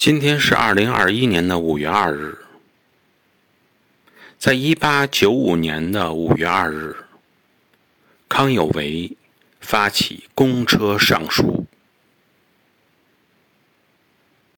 [0.00, 2.38] 今天是二零二一年的五月二日
[4.38, 6.96] 在一八九五年的五月二日
[8.26, 9.14] 康有为
[9.60, 11.66] 发起公车上书。